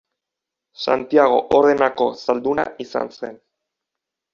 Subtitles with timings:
[0.85, 3.43] Santiago Ordenako zalduna izan zen.